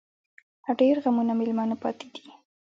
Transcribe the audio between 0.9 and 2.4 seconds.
غمـــــونه مېلـــمانه پــاتې دي